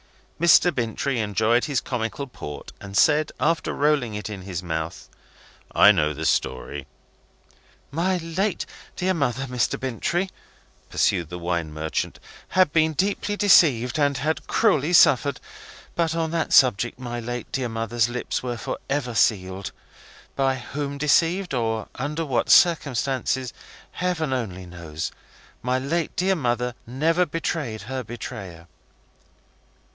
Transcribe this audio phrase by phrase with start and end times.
[0.39, 0.73] Mr.
[0.73, 5.07] Bintrey enjoyed his comical port, and said, after rolling it in his mouth:
[5.75, 6.87] "I know the story."
[7.91, 9.79] "My late dear mother, Mr.
[9.79, 10.31] Bintrey,"
[10.89, 15.39] pursued the wine merchant, "had been deeply deceived, and had cruelly suffered.
[15.93, 19.71] But on that subject my late dear mother's lips were for ever sealed.
[20.35, 23.53] By whom deceived, or under what circumstances,
[23.91, 25.11] Heaven only knows.
[25.61, 28.67] My late dear mother never betrayed her betrayer."